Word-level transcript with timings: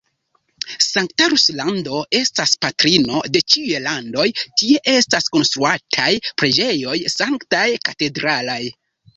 Sankta 0.83 1.25
Ruslando 1.33 1.99
estas 2.19 2.53
patrino 2.65 3.19
de 3.35 3.43
ĉiuj 3.55 3.81
landoj: 3.89 4.27
tie 4.63 4.81
estas 4.97 5.29
konstruataj 5.37 6.11
preĝejoj 6.43 6.99
sanktaj, 7.19 7.69
katedralaj. 7.91 8.61